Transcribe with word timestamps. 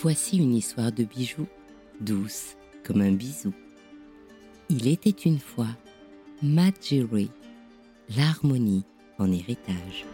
voici 0.00 0.38
une 0.38 0.54
histoire 0.54 0.92
de 0.92 1.02
bijoux 1.02 1.46
douce 2.00 2.56
comme 2.84 3.00
un 3.00 3.10
bisou. 3.10 3.52
Il 4.70 4.86
était 4.86 5.10
une 5.10 5.40
fois 5.40 5.66
Jewelry, 6.40 7.30
l'harmonie 8.16 8.84
en 9.18 9.32
héritage. 9.32 10.06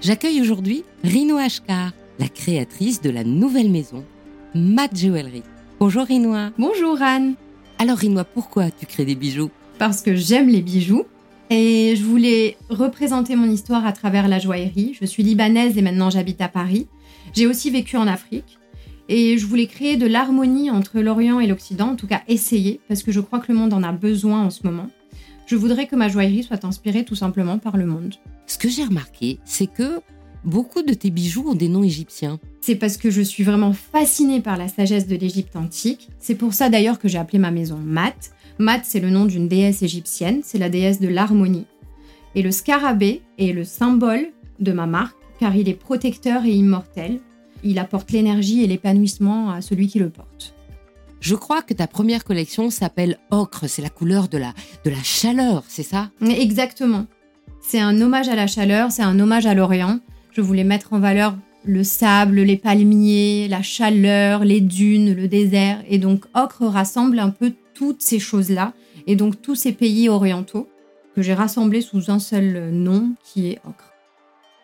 J'accueille 0.00 0.40
aujourd'hui 0.40 0.82
Rino 1.04 1.36
Ashkar, 1.36 1.92
la 2.18 2.28
créatrice 2.28 3.02
de 3.02 3.10
la 3.10 3.22
nouvelle 3.22 3.70
maison 3.70 4.02
Matt 4.54 4.96
Jewelry. 4.96 5.42
Bonjour 5.78 6.06
Rinoa. 6.06 6.52
Bonjour 6.58 7.02
Anne. 7.02 7.34
Alors 7.78 7.98
Rinoa, 7.98 8.24
pourquoi 8.24 8.70
tu 8.70 8.86
crées 8.86 9.04
des 9.04 9.14
bijoux? 9.14 9.50
Parce 9.78 10.00
que 10.00 10.14
j'aime 10.14 10.48
les 10.48 10.62
bijoux 10.62 11.04
et 11.50 11.96
je 11.96 12.04
voulais 12.04 12.56
représenter 12.68 13.34
mon 13.34 13.50
histoire 13.50 13.84
à 13.84 13.92
travers 13.92 14.28
la 14.28 14.38
joaillerie. 14.38 14.96
Je 14.98 15.04
suis 15.04 15.22
libanaise 15.22 15.76
et 15.76 15.82
maintenant 15.82 16.08
j'habite 16.08 16.40
à 16.40 16.48
Paris. 16.48 16.86
J'ai 17.34 17.46
aussi 17.46 17.70
vécu 17.70 17.96
en 17.96 18.06
Afrique. 18.06 18.58
Et 19.08 19.38
je 19.38 19.46
voulais 19.46 19.66
créer 19.66 19.96
de 19.96 20.06
l'harmonie 20.06 20.70
entre 20.70 21.00
l'Orient 21.00 21.40
et 21.40 21.48
l'Occident, 21.48 21.88
en 21.88 21.96
tout 21.96 22.06
cas 22.06 22.22
essayer, 22.28 22.80
parce 22.86 23.02
que 23.02 23.10
je 23.10 23.18
crois 23.18 23.40
que 23.40 23.50
le 23.50 23.58
monde 23.58 23.72
en 23.72 23.82
a 23.82 23.90
besoin 23.90 24.44
en 24.44 24.50
ce 24.50 24.64
moment. 24.64 24.88
Je 25.46 25.56
voudrais 25.56 25.88
que 25.88 25.96
ma 25.96 26.08
joaillerie 26.08 26.44
soit 26.44 26.64
inspirée 26.64 27.04
tout 27.04 27.16
simplement 27.16 27.58
par 27.58 27.76
le 27.76 27.86
monde. 27.86 28.14
Ce 28.46 28.56
que 28.56 28.68
j'ai 28.68 28.84
remarqué, 28.84 29.40
c'est 29.44 29.66
que 29.66 30.00
beaucoup 30.44 30.82
de 30.82 30.94
tes 30.94 31.10
bijoux 31.10 31.48
ont 31.48 31.56
des 31.56 31.68
noms 31.68 31.82
égyptiens. 31.82 32.38
C'est 32.60 32.76
parce 32.76 32.96
que 32.96 33.10
je 33.10 33.20
suis 33.20 33.42
vraiment 33.42 33.72
fascinée 33.72 34.40
par 34.40 34.56
la 34.56 34.68
sagesse 34.68 35.08
de 35.08 35.16
l'Égypte 35.16 35.56
antique. 35.56 36.08
C'est 36.20 36.36
pour 36.36 36.54
ça 36.54 36.68
d'ailleurs 36.68 37.00
que 37.00 37.08
j'ai 37.08 37.18
appelé 37.18 37.40
ma 37.40 37.50
maison 37.50 37.78
Mat. 37.78 38.30
Mat, 38.60 38.82
c'est 38.84 39.00
le 39.00 39.08
nom 39.08 39.24
d'une 39.24 39.48
déesse 39.48 39.82
égyptienne, 39.82 40.42
c'est 40.44 40.58
la 40.58 40.68
déesse 40.68 41.00
de 41.00 41.08
l'harmonie. 41.08 41.64
Et 42.34 42.42
le 42.42 42.50
scarabée 42.50 43.22
est 43.38 43.52
le 43.52 43.64
symbole 43.64 44.28
de 44.60 44.72
ma 44.72 44.84
marque, 44.86 45.16
car 45.40 45.56
il 45.56 45.66
est 45.70 45.74
protecteur 45.74 46.44
et 46.44 46.52
immortel. 46.52 47.20
Il 47.64 47.78
apporte 47.78 48.12
l'énergie 48.12 48.62
et 48.62 48.66
l'épanouissement 48.66 49.50
à 49.50 49.62
celui 49.62 49.88
qui 49.88 49.98
le 49.98 50.10
porte. 50.10 50.54
Je 51.20 51.34
crois 51.34 51.62
que 51.62 51.72
ta 51.72 51.86
première 51.86 52.22
collection 52.22 52.68
s'appelle 52.68 53.18
Ocre, 53.30 53.66
c'est 53.66 53.80
la 53.80 53.88
couleur 53.88 54.28
de 54.28 54.36
la, 54.36 54.52
de 54.84 54.90
la 54.90 55.02
chaleur, 55.02 55.64
c'est 55.66 55.82
ça? 55.82 56.10
Exactement. 56.20 57.06
C'est 57.62 57.80
un 57.80 57.98
hommage 57.98 58.28
à 58.28 58.36
la 58.36 58.46
chaleur, 58.46 58.92
c'est 58.92 59.02
un 59.02 59.18
hommage 59.18 59.46
à 59.46 59.54
l'Orient. 59.54 60.00
Je 60.32 60.42
voulais 60.42 60.64
mettre 60.64 60.92
en 60.92 60.98
valeur 60.98 61.34
le 61.64 61.82
sable, 61.82 62.40
les 62.40 62.56
palmiers, 62.56 63.48
la 63.48 63.62
chaleur, 63.62 64.44
les 64.44 64.60
dunes, 64.60 65.14
le 65.14 65.28
désert. 65.28 65.82
Et 65.88 65.96
donc 65.98 66.26
Ocre 66.34 66.64
rassemble 66.64 67.18
un 67.18 67.30
peu 67.30 67.52
toutes 67.74 68.02
ces 68.02 68.18
choses-là, 68.18 68.72
et 69.06 69.16
donc 69.16 69.40
tous 69.40 69.54
ces 69.54 69.72
pays 69.72 70.08
orientaux 70.08 70.68
que 71.14 71.22
j'ai 71.22 71.34
rassemblés 71.34 71.80
sous 71.80 72.10
un 72.10 72.18
seul 72.18 72.70
nom 72.70 73.14
qui 73.24 73.48
est 73.48 73.58
Ocre. 73.66 73.92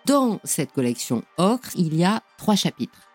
Dans 0.06 0.40
cette 0.44 0.72
collection 0.72 1.22
Ocre, 1.36 1.70
il 1.76 1.96
y 1.96 2.04
a 2.04 2.22
trois 2.38 2.54
chapitres. 2.54 3.08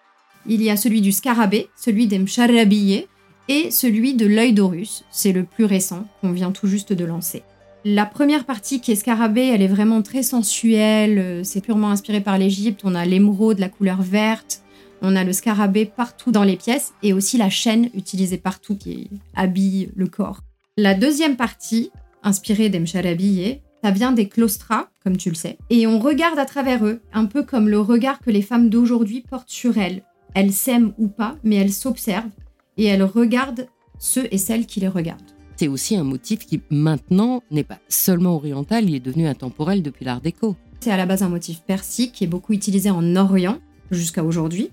Il 0.47 0.62
y 0.62 0.69
a 0.69 0.75
celui 0.75 1.02
du 1.02 1.12
scarabée, 1.12 1.69
celui 1.78 2.08
des 2.08 2.19
mcharabillés 2.19 3.08
et 3.47 3.72
celui 3.72 4.14
de 4.16 4.25
l'œil 4.25 4.53
d'Horus. 4.53 5.03
C'est 5.12 5.31
le 5.31 5.44
plus 5.44 5.66
récent 5.66 6.08
qu'on 6.19 6.31
vient 6.31 6.52
tout 6.52 6.67
juste 6.67 6.94
de 6.94 7.06
lancer. 7.06 7.44
La 7.84 8.06
première 8.06 8.45
partie 8.45 8.80
qui 8.80 8.92
est 8.92 8.95
scarabée, 8.95 9.47
elle 9.47 9.62
est 9.62 9.67
vraiment 9.67 10.02
très 10.02 10.22
sensuelle, 10.22 11.17
euh, 11.17 11.44
c'est 11.44 11.62
purement 11.62 11.89
inspiré 11.89 12.22
par 12.22 12.38
l'Égypte. 12.38 12.81
On 12.84 12.94
a 12.94 13.06
l'émeraude, 13.06 13.58
la 13.58 13.69
couleur 13.69 14.02
verte, 14.03 14.62
on 15.02 15.16
a 15.16 15.23
le 15.23 15.33
scarabée 15.33 15.85
partout 15.85 16.31
dans 16.31 16.44
les 16.44 16.57
pièces 16.57 16.94
et 17.03 17.13
aussi 17.13 17.38
la 17.38 17.49
chaîne 17.49 17.89
utilisée 17.94 18.38
partout 18.38 18.75
qui 18.75 19.09
habille 19.35 19.89
le 19.95 20.07
corps. 20.07 20.41
La 20.77 20.94
deuxième 20.94 21.35
partie, 21.35 21.91
inspirée 22.23 22.69
des 22.69 22.80
mcharabillés, 22.80 23.61
ça 23.83 23.91
vient 23.91 24.11
des 24.11 24.27
claustras, 24.27 24.89
comme 25.03 25.17
tu 25.17 25.29
le 25.29 25.35
sais, 25.35 25.57
et 25.69 25.88
on 25.88 25.99
regarde 25.99 26.38
à 26.38 26.45
travers 26.45 26.85
eux, 26.85 27.02
un 27.13 27.25
peu 27.25 27.44
comme 27.44 27.67
le 27.67 27.79
regard 27.79 28.19
que 28.19 28.29
les 28.29 28.44
femmes 28.44 28.69
d'aujourd'hui 28.69 29.23
portent 29.27 29.50
sur 29.50 29.78
elles. 29.78 30.03
Elles 30.35 30.53
s'aiment 30.53 30.94
ou 30.97 31.07
pas, 31.07 31.35
mais 31.44 31.56
elles 31.56 31.73
s'observent 31.73 32.29
et 32.78 32.85
elles 32.85 33.03
regardent 33.03 33.67
ceux 33.97 34.28
et 34.31 34.38
celles 34.38 34.66
qui 34.66 34.79
les 34.79 34.88
regardent. 34.88 35.22
C'est 35.57 35.67
aussi 35.67 35.95
un 35.95 36.03
motif 36.03 36.45
qui 36.45 36.61
maintenant 36.69 37.44
n'est 37.51 37.63
pas 37.63 37.79
seulement 37.90 38.35
oriental, 38.35 38.90
il 38.90 38.95
est 38.95 39.00
devenu 39.00 39.28
intemporel 39.28 39.84
depuis 39.84 40.06
l'art 40.06 40.22
déco. 40.22 40.56
C'est 40.79 40.91
à 40.91 40.97
la 40.97 41.06
base 41.06 41.22
un 41.22 41.29
motif 41.29 41.61
persique 41.61 42.13
qui 42.13 42.23
est 42.23 42.28
beaucoup 42.28 42.53
utilisé 42.53 42.90
en 42.90 43.16
Orient 43.16 43.59
jusqu'à 43.91 44.23
aujourd'hui. 44.23 44.72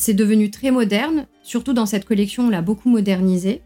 C'est 0.00 0.14
devenu 0.14 0.48
très 0.52 0.70
moderne, 0.70 1.26
surtout 1.42 1.72
dans 1.72 1.84
cette 1.84 2.04
collection, 2.04 2.46
on 2.46 2.50
l'a 2.50 2.62
beaucoup 2.62 2.88
modernisé 2.88 3.62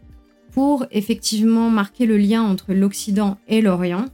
pour 0.51 0.83
effectivement 0.89 1.69
marquer 1.69 2.07
le 2.07 2.17
lien 2.17 2.41
entre 2.41 2.73
l'Occident 2.73 3.37
et 3.47 3.61
l'Orient 3.61 4.05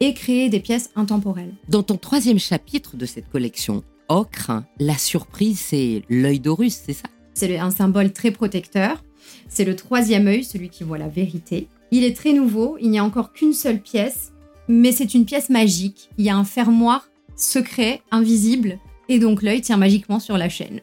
et 0.00 0.14
créer 0.14 0.48
des 0.48 0.60
pièces 0.60 0.88
intemporelles. 0.96 1.52
Dans 1.68 1.82
ton 1.82 1.98
troisième 1.98 2.38
chapitre 2.38 2.96
de 2.96 3.04
cette 3.04 3.28
collection, 3.28 3.84
Ocre, 4.08 4.62
la 4.80 4.96
surprise, 4.96 5.60
c'est 5.60 6.04
l'œil 6.08 6.40
d'Horus, 6.40 6.80
c'est 6.86 6.94
ça? 6.94 7.08
C'est 7.34 7.58
un 7.58 7.70
symbole 7.70 8.14
très 8.14 8.30
protecteur. 8.30 9.04
C'est 9.46 9.66
le 9.66 9.76
troisième 9.76 10.26
œil, 10.26 10.44
celui 10.44 10.70
qui 10.70 10.84
voit 10.84 10.96
la 10.96 11.08
vérité. 11.08 11.68
Il 11.90 12.02
est 12.02 12.16
très 12.16 12.32
nouveau, 12.32 12.78
il 12.80 12.90
n'y 12.90 12.98
a 12.98 13.04
encore 13.04 13.34
qu'une 13.34 13.52
seule 13.52 13.82
pièce, 13.82 14.32
mais 14.68 14.90
c'est 14.90 15.12
une 15.12 15.26
pièce 15.26 15.50
magique. 15.50 16.08
Il 16.16 16.24
y 16.24 16.30
a 16.30 16.36
un 16.36 16.44
fermoir 16.44 17.10
secret, 17.36 18.00
invisible, 18.10 18.78
et 19.10 19.18
donc 19.18 19.42
l'œil 19.42 19.60
tient 19.60 19.76
magiquement 19.76 20.18
sur 20.18 20.38
la 20.38 20.48
chaîne. 20.48 20.80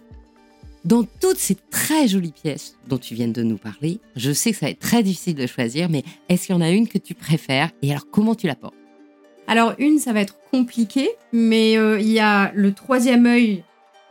Dans 0.86 1.04
toutes 1.20 1.38
ces 1.38 1.56
très 1.72 2.08
jolies 2.08 2.32
pièces 2.32 2.78
dont 2.88 3.00
tu 3.00 3.16
viens 3.16 3.28
de 3.28 3.42
nous 3.42 3.58
parler, 3.58 4.00
je 4.16 4.32
sais 4.32 4.52
que 4.52 4.58
ça 4.58 4.68
va 4.68 4.70
être 4.70 4.78
très 4.78 5.02
difficile 5.02 5.34
de 5.34 5.48
choisir, 5.48 5.90
mais 5.90 6.04
est-ce 6.30 6.46
qu'il 6.46 6.56
y 6.56 6.58
en 6.60 6.62
a 6.62 6.70
une 6.70 6.88
que 6.88 7.00
tu 7.00 7.16
préfères 7.16 7.72
Et 7.82 7.90
alors, 7.90 8.06
comment 8.12 8.36
tu 8.36 8.46
la 8.46 8.54
portes? 8.54 8.76
Alors 9.48 9.74
une, 9.80 9.98
ça 9.98 10.14
va 10.14 10.22
être 10.22 10.36
compliqué, 10.52 11.10
mais 11.34 11.76
euh, 11.76 12.00
il 12.00 12.12
y 12.12 12.20
a 12.20 12.52
le 12.54 12.72
troisième 12.72 13.26
œil, 13.26 13.64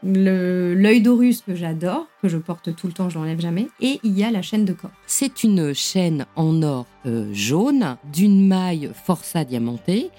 l'œil 0.03 1.01
d'Horus 1.01 1.43
que 1.43 1.55
j'adore, 1.55 2.09
que 2.21 2.29
je 2.29 2.39
porte 2.39 2.75
tout 2.75 2.89
le 2.89 2.93
temps, 2.93 3.09
je 3.09 3.19
l'enlève 3.19 3.41
jamais, 3.41 3.69
et 3.81 4.01
il 4.03 4.19
y 4.19 4.25
a 4.25 4.33
la 4.33 4.43
chaîne 4.43 4.65
de 4.65 4.73
corps. 4.73 4.91
C'est 5.07 5.45
une 5.45 5.75
chaîne 5.75 6.27
en 6.35 6.61
or 6.65 6.87
euh, 7.07 7.33
jaune, 7.33 7.97
d'une 8.13 8.49
maille 8.49 8.91
forçat 9.05 9.45
diamantée, 9.45 10.11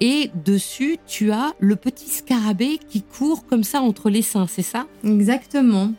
et 0.00 0.30
dessus 0.44 0.98
tu 1.08 1.32
as 1.32 1.54
le 1.58 1.74
petit 1.74 2.08
scarabée 2.08 2.78
qui 2.88 3.02
court 3.02 3.46
comme 3.46 3.64
ça 3.64 3.80
entre 3.80 4.10
les 4.10 4.22
seins, 4.22 4.46
c'est 4.46 4.62
ça? 4.62 4.86
Exactement. 5.04 5.92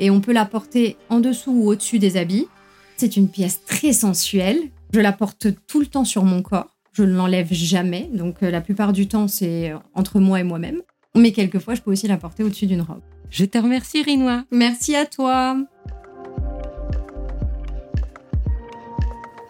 Et 0.00 0.10
on 0.10 0.20
peut 0.20 0.32
la 0.32 0.44
porter 0.44 0.96
en 1.08 1.20
dessous 1.20 1.52
ou 1.52 1.68
au-dessus 1.68 1.98
des 1.98 2.16
habits. 2.16 2.48
C'est 2.96 3.16
une 3.16 3.28
pièce 3.28 3.64
très 3.64 3.92
sensuelle. 3.92 4.58
Je 4.92 5.00
la 5.00 5.12
porte 5.12 5.48
tout 5.66 5.80
le 5.80 5.86
temps 5.86 6.04
sur 6.04 6.24
mon 6.24 6.42
corps. 6.42 6.76
Je 6.92 7.02
ne 7.02 7.14
l'enlève 7.14 7.52
jamais. 7.52 8.08
Donc 8.12 8.42
euh, 8.42 8.50
la 8.50 8.60
plupart 8.60 8.92
du 8.92 9.08
temps, 9.08 9.28
c'est 9.28 9.72
entre 9.94 10.20
moi 10.20 10.40
et 10.40 10.44
moi-même. 10.44 10.82
Mais 11.16 11.32
quelquefois, 11.32 11.74
je 11.74 11.82
peux 11.82 11.92
aussi 11.92 12.08
la 12.08 12.16
porter 12.16 12.44
au-dessus 12.44 12.66
d'une 12.66 12.82
robe. 12.82 13.02
Je 13.30 13.44
te 13.44 13.58
remercie, 13.58 14.02
Rinois. 14.02 14.44
Merci 14.50 14.96
à 14.96 15.06
toi. 15.06 15.56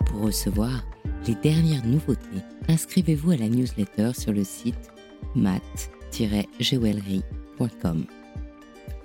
Pour 0.07 0.23
recevoir 0.23 0.85
les 1.27 1.35
dernières 1.35 1.87
nouveautés, 1.87 2.43
inscrivez-vous 2.69 3.33
à 3.33 3.37
la 3.37 3.49
newsletter 3.49 4.13
sur 4.19 4.33
le 4.33 4.45
site 4.45 4.93
mat-jewelry.com. 5.35 8.07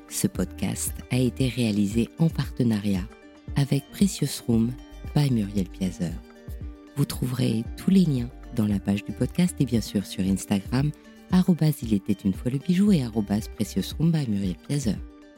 Ce 0.10 0.28
podcast 0.28 0.94
a 1.12 1.18
été 1.18 1.48
réalisé 1.48 2.10
en 2.18 2.30
partenariat 2.30 3.08
avec 3.56 3.84
Precious 3.92 4.44
Room 4.48 4.72
by 5.16 5.32
Muriel 5.32 5.70
Piazeur. 5.70 6.14
Vous 6.96 7.06
trouverez 7.06 7.64
tous 7.78 7.92
les 7.92 8.06
liens 8.06 8.30
dans 8.56 8.66
la 8.66 8.80
page 8.80 9.06
du 9.06 9.12
podcast 9.12 9.56
et 9.60 9.66
bien 9.66 9.82
sûr 9.82 10.06
sur 10.06 10.24
Instagram, 10.24 10.92
il 11.84 11.94
était 11.94 12.14
une 12.14 12.34
fois 12.34 12.52
le 12.52 12.58
bijou 12.58 12.92
et 12.92 13.04
Precious 13.56 13.96
Rumba 14.00 14.20
Muriel 14.28 14.56
Piazeur. 14.68 14.98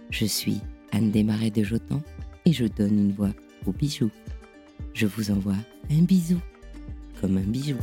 Je 0.10 0.26
suis 0.26 0.62
Anne 0.92 1.12
Desmarais 1.12 1.52
de 1.52 1.64
Jotan 1.64 2.02
et 2.46 2.54
je 2.54 2.66
donne 2.66 2.98
une 2.98 3.12
voix 3.12 3.34
au 3.66 3.72
bijou. 3.72 4.10
Je 4.94 5.06
vous 5.06 5.31
envoie 5.31 5.56
un 5.92 6.02
bisou, 6.02 6.40
comme 7.20 7.38
un 7.38 7.42
bijou. 7.42 7.78